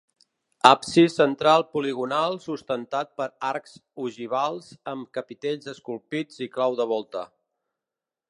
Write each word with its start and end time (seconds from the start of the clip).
Absis 0.67 1.17
central 1.19 1.65
poligonal 1.75 2.37
sustentat 2.45 3.11
per 3.21 3.27
arcs 3.49 3.77
ogivals 4.05 4.71
amb 4.95 5.13
capitells 5.19 5.71
esculpits 5.75 6.43
i 6.47 6.51
clau 6.57 6.79
de 6.83 6.89
volta. 6.95 7.25